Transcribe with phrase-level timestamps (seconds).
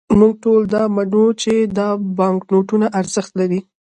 [0.19, 1.87] موږ ټول دا منو، چې دا
[2.19, 3.59] بانکنوټونه ارزښت لري.